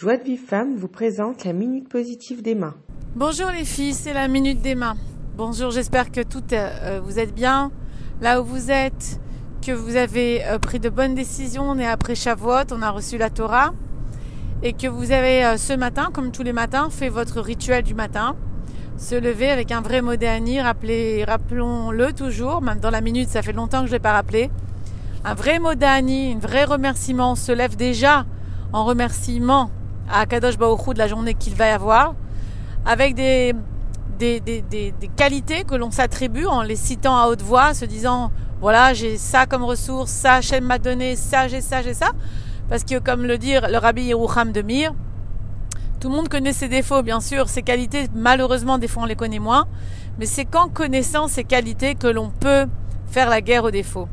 [0.00, 2.72] Joie de Vive Femme vous présente la Minute Positive d'Emma.
[3.14, 4.94] Bonjour les filles, c'est la Minute d'Emma.
[5.36, 7.70] Bonjour, j'espère que tout euh, vous êtes bien
[8.22, 9.20] là où vous êtes,
[9.60, 11.64] que vous avez euh, pris de bonnes décisions.
[11.64, 13.74] On est après Shavuot, on a reçu la Torah
[14.62, 17.94] et que vous avez euh, ce matin, comme tous les matins, fait votre rituel du
[17.94, 18.36] matin.
[18.96, 23.80] Se lever avec un vrai mot rappelons-le toujours, même dans la minute, ça fait longtemps
[23.80, 24.50] que je ne l'ai pas rappelé.
[25.26, 28.24] Un vrai mot un vrai remerciement, se lève déjà
[28.72, 29.70] en remerciement
[30.12, 32.14] à Kadosh Baruchou de la journée qu'il va y avoir,
[32.84, 33.54] avec des,
[34.18, 38.30] des, des, des, qualités que l'on s'attribue en les citant à haute voix, se disant
[38.60, 42.10] voilà, j'ai ça comme ressource, ça Hachem m'a donné, ça, j'ai ça, j'ai ça.
[42.68, 44.92] Parce que, comme le dit le rabbi Yerucham de Mir,
[45.98, 47.48] tout le monde connaît ses défauts, bien sûr.
[47.48, 49.66] Ses qualités, malheureusement, des fois, on les connaît moins.
[50.18, 52.66] Mais c'est qu'en connaissant ses qualités que l'on peut
[53.06, 54.08] faire la guerre aux défauts.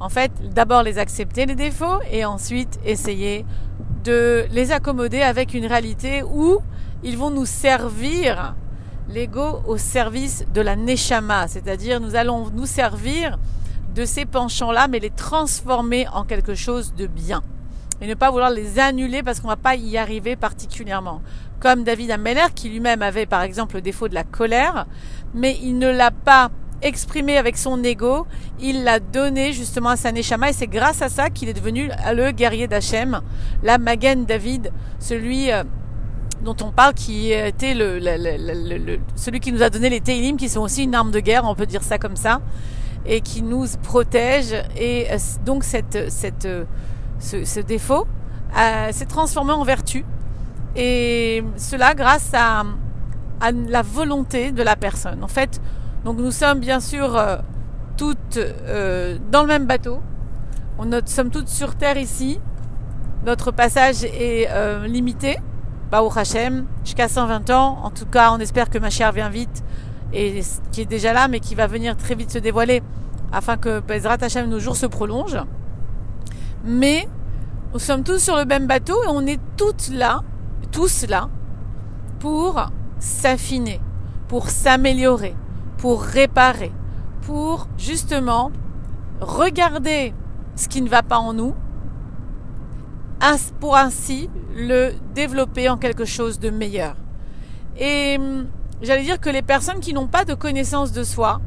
[0.00, 3.44] En fait, d'abord les accepter, les défauts, et ensuite essayer
[4.04, 6.58] de les accommoder avec une réalité où
[7.02, 8.54] ils vont nous servir
[9.08, 13.38] l'ego au service de la neshama, c'est-à-dire nous allons nous servir
[13.94, 17.42] de ces penchants-là, mais les transformer en quelque chose de bien.
[18.00, 21.20] Et ne pas vouloir les annuler parce qu'on ne va pas y arriver particulièrement.
[21.60, 24.86] Comme David Ameller, qui lui-même avait par exemple le défaut de la colère,
[25.34, 26.50] mais il ne l'a pas
[26.82, 28.26] exprimé avec son ego,
[28.60, 32.30] il l'a donné justement à sa et c'est grâce à ça qu'il est devenu le
[32.32, 33.20] guerrier d'Hachem,
[33.62, 35.64] la Magen David, celui euh,
[36.44, 38.00] dont on parle qui était le,
[39.16, 41.54] celui qui nous a donné les Teilim qui sont aussi une arme de guerre, on
[41.54, 42.40] peut dire ça comme ça,
[43.06, 44.54] et qui nous protège.
[44.76, 46.64] Et euh, donc cette, euh,
[47.18, 48.06] ce, défaut
[48.90, 50.04] s'est transformé en vertu.
[50.74, 52.64] Et cela grâce à,
[53.40, 55.22] à la volonté de la personne.
[55.22, 55.60] En fait,
[56.04, 57.36] donc nous sommes bien sûr euh,
[57.96, 60.00] toutes euh, dans le même bateau.
[60.84, 62.40] Nous sommes toutes sur terre ici.
[63.24, 65.38] Notre passage est euh, limité.
[65.92, 67.78] Bah, au Hachem, jusqu'à 120 ans.
[67.84, 69.62] En tout cas, on espère que ma chère vient vite
[70.12, 70.40] et
[70.72, 72.82] qui est déjà là, mais qui va venir très vite se dévoiler
[73.30, 75.44] afin que Bezrat Hachem nos jours se prolongent.
[76.64, 77.08] Mais
[77.72, 80.20] nous sommes tous sur le même bateau et on est toutes là,
[80.70, 81.28] tous là,
[82.20, 82.66] pour
[82.98, 83.80] s'affiner,
[84.28, 85.34] pour s'améliorer,
[85.82, 86.70] pour réparer,
[87.22, 88.52] pour justement
[89.20, 90.14] regarder
[90.54, 91.56] ce qui ne va pas en nous,
[93.58, 96.94] pour ainsi le développer en quelque chose de meilleur.
[97.76, 98.46] Et hum,
[98.80, 101.40] j'allais dire que les personnes qui n'ont pas de connaissance de soi,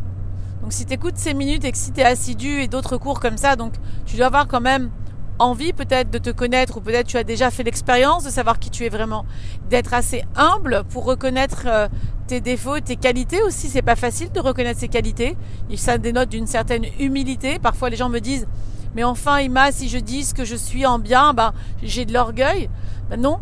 [0.62, 3.22] donc si tu écoutes ces minutes et que si tu es assidu et d'autres cours
[3.22, 3.72] comme ça, donc
[4.06, 4.92] tu dois avoir quand même
[5.40, 8.70] envie peut-être de te connaître ou peut-être tu as déjà fait l'expérience de savoir qui
[8.70, 9.26] tu es vraiment,
[9.70, 11.88] d'être assez humble pour reconnaître euh,
[12.28, 13.70] tes défauts, tes qualités aussi.
[13.70, 15.36] C'est pas facile de reconnaître ses qualités.
[15.76, 17.60] Ça dénote d'une certaine humilité.
[17.60, 18.48] Parfois les gens me disent,
[18.96, 21.54] mais enfin Ima, si je dis que je suis en bien, ben
[21.84, 22.70] j'ai de l'orgueil.
[23.10, 23.40] Ben non,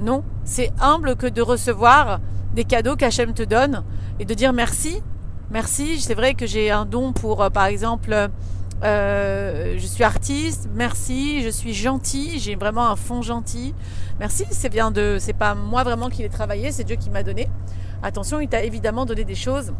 [0.00, 2.20] non, c'est humble que de recevoir
[2.54, 3.84] des cadeaux qu'Hachem te donne
[4.18, 5.00] et de dire merci,
[5.50, 6.00] merci.
[6.00, 8.30] C'est vrai que j'ai un don pour, euh, par exemple
[8.84, 13.74] euh, je suis artiste, merci, je suis gentil, j'ai vraiment un fond gentil.
[14.20, 17.22] Merci, c'est bien de c'est pas moi vraiment qui l'ai travaillé, c'est Dieu qui m'a
[17.22, 17.48] donné.
[18.02, 19.72] Attention, il t'a évidemment donné des choses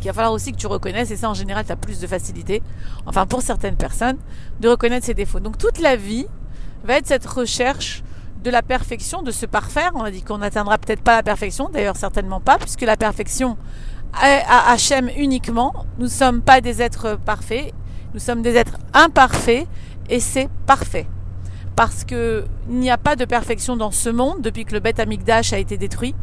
[0.00, 2.06] qu'il va falloir aussi que tu reconnaisses et ça en général tu as plus de
[2.06, 2.62] facilité,
[3.06, 4.18] enfin pour certaines personnes,
[4.60, 5.40] de reconnaître ses défauts.
[5.40, 6.26] Donc toute la vie
[6.84, 8.02] va être cette recherche
[8.44, 9.90] de la perfection, de se parfaire.
[9.94, 13.56] On a dit qu'on n'atteindra peut-être pas la perfection, d'ailleurs certainement pas, puisque la perfection
[14.12, 15.74] à Hachem uniquement.
[15.98, 17.74] Nous ne sommes pas des êtres parfaits
[18.14, 19.66] nous sommes des êtres imparfaits
[20.08, 21.06] et c'est parfait.
[21.76, 25.52] Parce qu'il n'y a pas de perfection dans ce monde depuis que le Beth Amikdash
[25.52, 26.14] a été détruit.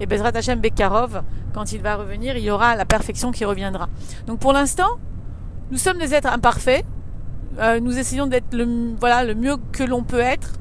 [0.00, 1.22] Et Bezrat Hashem Bekarov,
[1.52, 3.88] quand il va revenir, il y aura la perfection qui reviendra.
[4.26, 4.98] Donc pour l'instant,
[5.70, 6.84] nous sommes des êtres imparfaits.
[7.58, 10.54] Euh, nous essayons d'être le, voilà, le mieux que l'on peut être.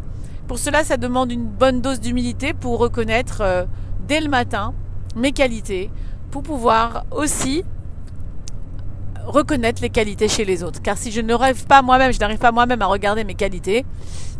[0.47, 3.65] Pour cela, ça demande une bonne dose d'humilité pour reconnaître euh,
[4.07, 4.73] dès le matin
[5.15, 5.89] mes qualités,
[6.31, 7.63] pour pouvoir aussi
[9.25, 10.81] reconnaître les qualités chez les autres.
[10.81, 13.85] Car si je ne rêve pas moi-même, je n'arrive pas moi-même à regarder mes qualités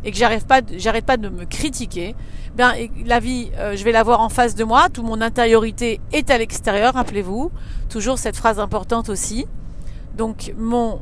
[0.03, 2.15] et que j'arrive pas, j'arrête pas de me critiquer,
[2.55, 2.73] bien
[3.05, 4.89] la vie, euh, je vais la voir en face de moi.
[4.89, 6.93] Toute mon intériorité est à l'extérieur.
[6.93, 7.51] Rappelez-vous
[7.89, 9.45] toujours cette phrase importante aussi.
[10.17, 11.01] Donc mon,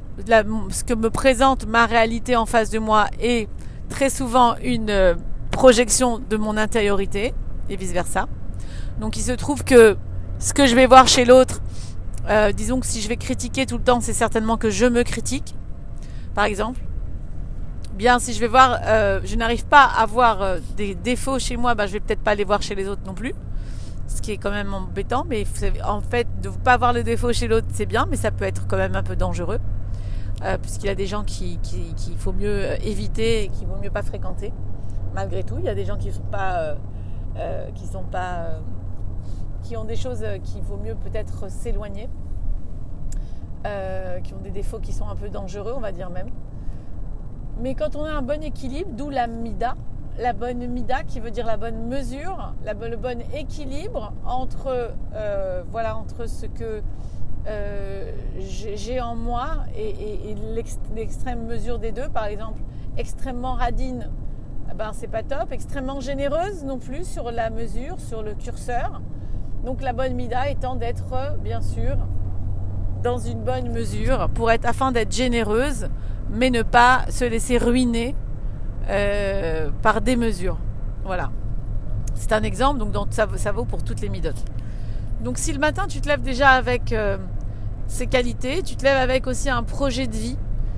[0.69, 3.49] ce que me présente ma réalité en face de moi est
[3.89, 5.15] très souvent une euh,
[5.51, 7.33] projection de mon intériorité
[7.69, 8.27] et vice versa.
[8.99, 9.97] Donc il se trouve que
[10.39, 11.61] ce que je vais voir chez l'autre
[12.29, 15.03] euh, disons que si je vais critiquer tout le temps, c'est certainement que je me
[15.03, 15.55] critique,
[16.35, 16.81] par exemple.
[17.93, 21.57] Bien, si je vais voir, euh, je n'arrive pas à voir euh, des défauts chez
[21.57, 23.33] moi, bah, je vais peut-être pas les voir chez les autres non plus.
[24.07, 25.45] Ce qui est quand même embêtant, mais
[25.85, 28.45] en fait, de ne pas voir les défauts chez l'autre, c'est bien, mais ça peut
[28.45, 29.59] être quand même un peu dangereux.
[30.61, 34.03] puisqu'il y a des gens qu'il qui, faut mieux éviter et qu'il vaut mieux pas
[34.03, 34.51] fréquenter.
[35.13, 35.55] malgré tout.
[35.59, 36.75] Il y a des gens qui sont pas,
[37.75, 38.59] qui sont pas,
[39.71, 42.09] qui ont des choses qu'il vaut mieux peut-être s'éloigner,
[44.21, 46.27] qui ont des défauts qui sont un peu dangereux, on va dire même.
[47.61, 49.75] Mais quand on a un bon équilibre, d'où la mida,
[50.19, 55.95] la bonne mida qui veut dire la bonne mesure, le bon équilibre entre, euh, voilà,
[55.95, 56.81] entre ce que
[57.47, 62.09] euh, j'ai en moi et, l'extrême mesure des deux.
[62.09, 62.59] Par exemple,
[62.97, 64.09] extrêmement radine,
[64.69, 65.53] eh ben, c'est pas top.
[65.53, 69.01] Extrêmement généreuse non plus sur la mesure, sur le curseur.
[69.65, 71.97] Donc la bonne mida étant d'être, bien sûr,
[73.03, 75.87] dans une bonne mesure pour être afin d'être généreuse,
[76.31, 78.15] mais ne pas se laisser ruiner
[78.89, 80.57] euh, par des mesures.
[81.03, 81.31] Voilà.
[82.15, 84.43] C'est un exemple, donc ça, vaut pour toutes les midotes.
[85.23, 87.17] Donc si le matin tu te lèves déjà avec euh,
[87.87, 90.37] ces qualités, tu te lèves avec aussi un projet de vie.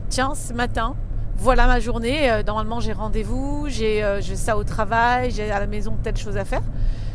[0.10, 0.96] Tiens, ce matin,
[1.38, 2.30] voilà ma journée.
[2.30, 4.04] Euh, normalement j'ai rendez-vous, j'ai
[4.36, 6.64] ça au travail, j'ai à la maison telle chose à faire.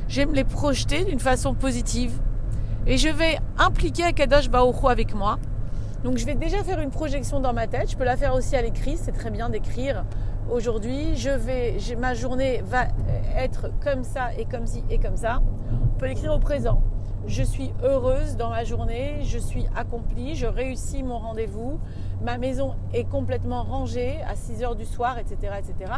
[0.08, 2.12] J'aime les projeter d'une façon positive.
[2.86, 5.38] Et je vais impliquer Akadosh Baoru avec moi.
[6.02, 7.90] Donc je vais déjà faire une projection dans ma tête.
[7.90, 8.96] Je peux la faire aussi à l'écrit.
[8.96, 10.04] C'est très bien d'écrire
[10.50, 12.88] aujourd'hui, je vais, ma journée va
[13.36, 15.42] être comme ça et comme ci et comme ça.
[15.72, 16.82] On peut l'écrire au présent.
[17.26, 21.78] Je suis heureuse dans ma journée, je suis accomplie, je réussis mon rendez-vous,
[22.22, 25.54] ma maison est complètement rangée à 6 heures du soir, etc.
[25.58, 25.92] etc.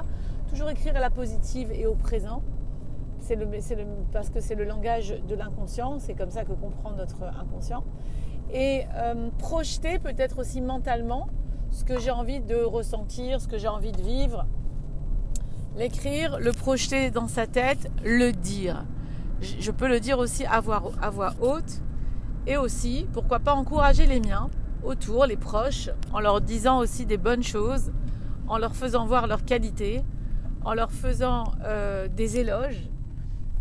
[0.48, 2.42] Toujours écrire à la positive et au présent.
[3.20, 3.46] C'est le,
[4.12, 7.84] parce que c'est le langage de l'inconscient, c'est comme ça que comprend notre inconscient.
[8.52, 11.28] Et euh, projeter peut-être aussi mentalement
[11.70, 14.46] ce que j'ai envie de ressentir, ce que j'ai envie de vivre.
[15.76, 18.84] L'écrire, le projeter dans sa tête, le dire.
[19.40, 21.81] Je peux le dire aussi à voix, à voix haute.
[22.46, 24.50] Et aussi, pourquoi pas encourager les miens
[24.82, 27.93] autour, les proches, en leur disant aussi des bonnes choses,
[28.49, 30.02] en leur faisant voir leurs qualités,
[30.64, 32.89] en leur faisant euh, des éloges.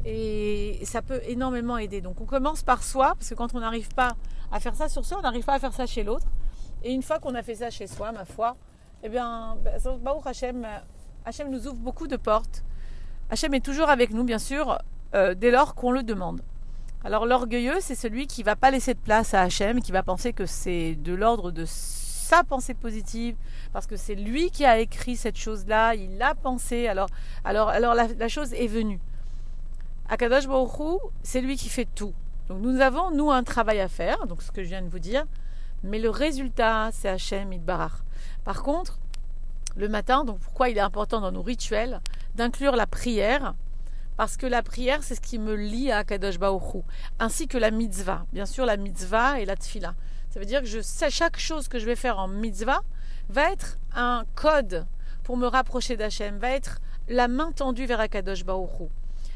[0.05, 2.01] Et ça peut énormément aider.
[2.01, 4.15] Donc on commence par soi, parce que quand on n'arrive pas
[4.51, 6.27] à faire ça sur soi, on n'arrive pas à faire ça chez l'autre.
[6.83, 8.55] Et une fois qu'on a fait ça chez soi, ma foi,
[9.03, 9.57] eh bien,
[10.01, 10.65] Baruch Hashem,
[11.25, 12.63] Hashem nous ouvre beaucoup de portes.
[13.29, 14.79] Hashem est toujours avec nous, bien sûr,
[15.13, 16.41] euh, dès lors qu'on le demande.
[17.03, 20.33] Alors l'orgueilleux, c'est celui qui va pas laisser de place à Hachem, qui va penser
[20.33, 23.35] que c'est de l'ordre de sa pensée positive,
[23.71, 27.07] parce que c'est lui qui a écrit cette chose-là, il l'a pensé, alors,
[27.43, 28.99] alors, alors la, chose est venue.
[30.09, 30.47] Akadosh
[31.21, 32.13] c'est lui qui fait tout.
[32.47, 34.97] Donc nous avons, nous, un travail à faire, donc ce que je viens de vous
[34.97, 35.25] dire,
[35.83, 38.01] mais le résultat, c'est Hachem Idbarach.
[38.43, 38.97] Par contre,
[39.75, 42.01] le matin, donc pourquoi il est important dans nos rituels
[42.33, 43.53] d'inclure la prière?
[44.17, 46.81] Parce que la prière, c'est ce qui me lie à Kadosh Baoru,
[47.19, 48.25] ainsi que la mitzvah.
[48.33, 49.93] Bien sûr, la mitzvah et la tfila.
[50.31, 52.81] Ça veut dire que je sais chaque chose que je vais faire en mitzvah
[53.29, 54.87] va être un code
[55.23, 58.89] pour me rapprocher d'Hachem, va être la main tendue vers Akadosh Baoru.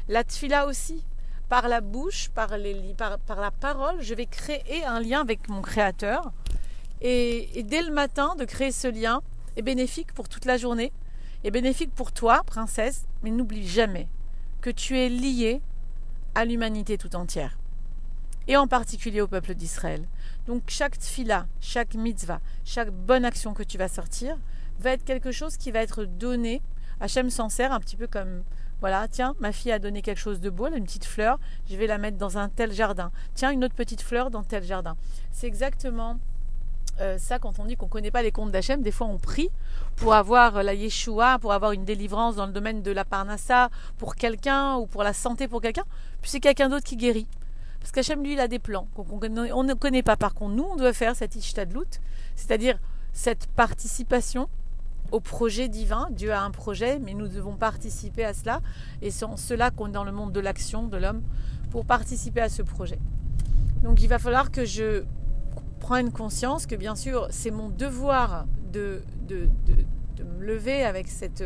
[0.08, 1.02] La tfila aussi,
[1.48, 5.48] par la bouche, par, les, par, par, la parole, je vais créer un lien avec
[5.48, 6.32] mon Créateur.
[7.00, 9.22] Et, dès le matin, de créer ce lien
[9.56, 10.92] est bénéfique pour toute la journée,
[11.42, 14.08] est bénéfique pour toi, princesse, mais n'oublie jamais
[14.60, 15.60] que tu es lié
[16.34, 17.58] à l'humanité tout entière,
[18.48, 20.06] et en particulier au peuple d'Israël.
[20.46, 24.36] Donc chaque tfila, chaque mitzvah, chaque bonne action que tu vas sortir
[24.80, 26.62] va être quelque chose qui va être donné.
[27.00, 28.42] Hachem s'en sert un petit peu comme
[28.80, 31.38] voilà, tiens, ma fille a donné quelque chose de beau, une petite fleur,
[31.70, 33.10] je vais la mettre dans un tel jardin.
[33.34, 34.96] Tiens, une autre petite fleur dans tel jardin.
[35.32, 36.18] C'est exactement
[37.00, 38.82] euh, ça quand on dit qu'on ne connaît pas les contes d'Hachem.
[38.82, 39.48] Des fois, on prie
[39.96, 44.14] pour avoir la Yeshua, pour avoir une délivrance dans le domaine de la Parnassa pour
[44.14, 45.84] quelqu'un ou pour la santé pour quelqu'un.
[46.22, 47.26] Puis c'est quelqu'un d'autre qui guérit.
[47.80, 49.04] Parce qu'Hachem, lui, il a des plans qu'on
[49.64, 50.16] ne connaît pas.
[50.16, 52.00] Par contre, nous, on doit faire cette Ishtadlut,
[52.34, 52.78] c'est-à-dire
[53.12, 54.48] cette participation
[55.12, 56.08] au projet divin.
[56.10, 58.60] Dieu a un projet, mais nous devons participer à cela.
[59.02, 61.22] Et c'est en cela qu'on est dans le monde de l'action de l'homme
[61.70, 62.98] pour participer à ce projet.
[63.82, 65.04] Donc il va falloir que je
[65.80, 71.44] prenne conscience que bien sûr c'est mon devoir de, de, de, me lever avec cette,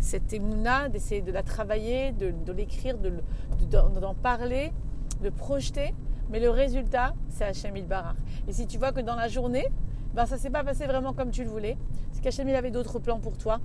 [0.00, 4.72] cette émouna, d'essayer de la travailler, de, l'écrire, d'en parler,
[5.22, 5.94] de projeter.
[6.30, 8.14] Mais le résultat, c'est Hachem Barar.
[8.48, 9.66] Et si tu vois que dans la journée,
[10.14, 11.76] ben ça s'est pas passé vraiment comme tu le voulais.
[12.26, 13.60] Il avait d'autres plans pour toi.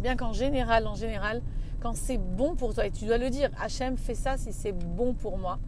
[0.00, 1.40] Bien qu'en général, en général,
[1.80, 4.72] quand c'est bon pour toi, et tu dois le dire, Hachem fait ça si c'est
[4.72, 5.58] bon pour moi.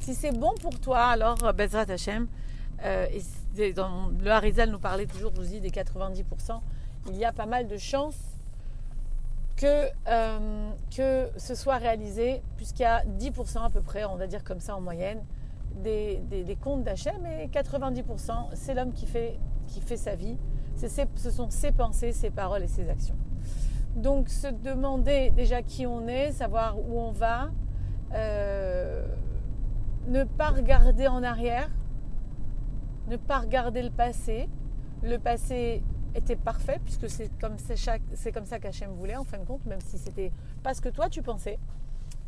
[0.00, 2.26] Si c'est bon pour toi, alors euh, Bezrat Hachem,
[2.84, 3.06] euh,
[3.56, 6.60] le Harizal nous parlait toujours aussi des 90%,
[7.08, 8.18] il y a pas mal de chances
[9.56, 10.70] que, euh,
[11.36, 14.74] ce soit réalisé, puisqu'il y a 10% à peu près, on va dire comme ça
[14.74, 15.22] en moyenne,
[15.76, 16.20] des,
[16.60, 19.38] comptes d'Hachem, et 90%, c'est l'homme qui fait
[19.96, 20.36] sa vie.
[20.88, 23.16] Ce sont ses pensées, ses paroles et ses actions.
[23.96, 27.50] Donc se demander déjà qui on est, savoir où on va,
[28.14, 29.04] euh,
[30.06, 31.68] ne pas regarder en arrière,
[33.08, 34.48] ne pas regarder le passé.
[35.02, 35.82] Le passé
[36.14, 40.30] était parfait puisque c'est comme, ça qu'Hachem voulait en fin de compte, même si c'était
[40.62, 41.58] pas ce que toi tu pensais.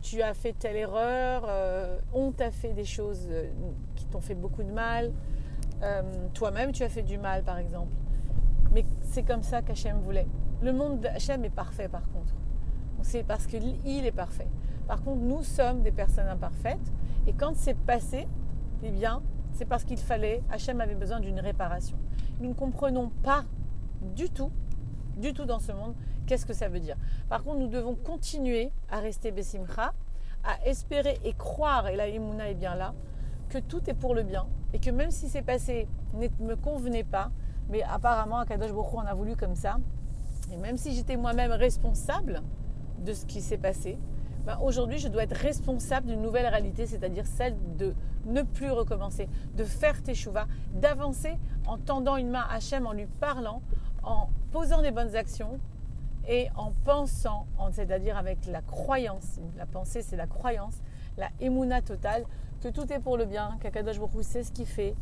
[0.01, 3.49] Tu as fait telle erreur, euh, on t'a fait des choses euh,
[3.95, 5.13] qui t'ont fait beaucoup de mal,
[6.35, 7.93] toi-même tu as fait du mal par exemple.
[8.73, 10.27] Mais c'est comme ça qu'Hachem voulait.
[10.63, 12.35] Le monde d'Hachem est parfait par contre.
[13.03, 14.49] C'est parce qu'il est parfait.
[14.87, 16.93] Par contre, nous sommes des personnes imparfaites.
[17.27, 18.29] Et quand c'est passé,
[18.83, 21.97] eh bien, c'est parce qu'il fallait, Hachem avait besoin d'une réparation.
[22.41, 23.45] Nous ne comprenons pas
[24.15, 24.51] du tout,
[25.17, 25.95] du tout dans ce monde,
[26.27, 26.97] qu'est-ce que ça veut dire.
[27.29, 29.93] Par contre, nous devons continuer à rester Bessimcha,
[30.45, 32.95] à espérer et croire, et la Imuna est bien là,
[33.49, 37.05] que tout est pour le bien, et que même si c'est passé ne me convenait
[37.05, 37.31] pas,
[37.73, 39.79] mais apparemment, Akadosh Bokhu en a voulu comme ça.
[40.53, 42.43] Et même si j'étais moi-même responsable
[42.99, 43.99] de ce qui s'est passé,
[44.45, 47.95] ben aujourd'hui, je dois être responsable d'une nouvelle réalité, c'est-à-dire celle de
[48.27, 49.27] ne plus recommencer,
[49.57, 53.63] de faire teshuva, d'avancer en tendant une main à Hachem, en lui parlant,
[54.03, 55.59] en posant des bonnes actions
[56.29, 59.39] et en pensant, c'est-à-dire avec la croyance.
[59.57, 60.75] La pensée, c'est la croyance,
[61.17, 62.25] la émouna totale,
[62.61, 64.95] que tout est pour le bien, qu'Akadosh Baruch sait ce qu'il fait,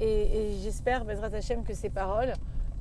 [0.00, 2.32] et, j'espère, Bezrat Hashem, que ces paroles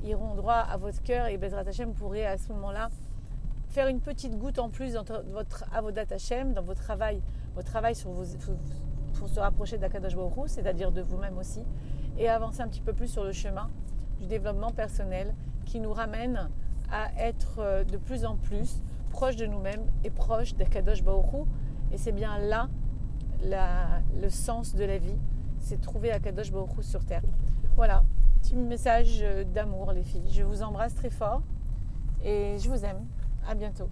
[0.03, 2.89] iront droit à votre cœur et Bezrat Hashem pourrait à ce moment-là
[3.69, 7.21] faire une petite goutte en plus dans votre avodat dans votre travail,
[7.55, 8.11] votre travail sur
[9.17, 11.61] pour se rapprocher d'Akadosh Baruch c'est-à-dire de vous-même aussi,
[12.17, 13.69] et avancer un petit peu plus sur le chemin
[14.19, 15.33] du développement personnel
[15.65, 16.49] qui nous ramène
[16.91, 21.47] à être euh, de plus en plus proche de nous-mêmes et proche d'Akadosh Baruch
[21.91, 22.69] Et c'est bien là
[23.43, 25.17] le sens de la vie
[25.59, 27.21] c'est trouver Akadosh Baruch sur terre.
[27.75, 28.03] Voilà,
[28.41, 29.23] petit message
[29.53, 30.29] d'amour les filles.
[30.31, 31.41] Je vous embrasse très fort
[32.23, 33.05] et je vous aime.
[33.47, 33.89] À bientôt.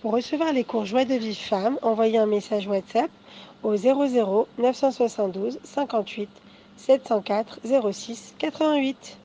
[0.00, 3.10] Pour recevoir les cours Joie de vie femme, envoyez un message WhatsApp
[3.62, 6.30] au 00 972 58
[6.76, 7.60] 704
[7.92, 9.18] 06 88.